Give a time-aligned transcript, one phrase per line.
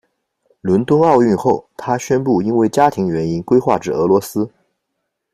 [0.61, 4.49] 伦敦奥运后，他宣布因为家庭原因归化至俄罗斯。